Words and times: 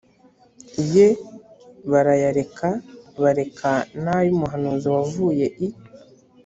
ye 0.93 1.07
barayareka 1.91 2.69
bareka 3.21 3.73
n 4.03 4.05
ay 4.15 4.27
umuhanuzi 4.35 4.87
wavuye 4.95 5.47
i 5.67 5.67